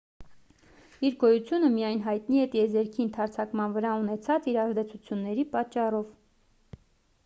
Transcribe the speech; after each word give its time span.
իր 1.09 1.17
գոյությունը 1.23 1.69
միայն 1.73 2.01
հայտնի 2.07 2.41
է 2.45 2.47
տիեզերքի 2.55 3.05
ընդարձակման 3.05 3.77
վրա 3.77 3.93
ունեցած 4.05 4.49
իր 4.55 4.59
ազդեցությունների 4.67 5.49
պատճառով 5.57 6.11